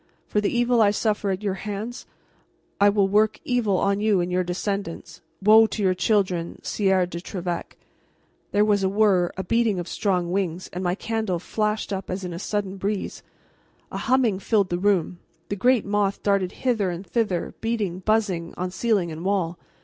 [0.25, 2.07] For the evil I suffer at your hands,
[2.79, 5.21] I will work evil on you and your descendants.
[5.43, 7.77] Woe to your children, Sieur de Trevec!'"
[8.51, 12.23] There was a whirr, a beating of strong wings, and my candle flashed up as
[12.23, 13.21] in a sudden breeze.
[13.91, 15.19] A humming filled the room;
[15.49, 19.59] the great moth darted hither and thither, beating, buzzing, on ceiling and wall.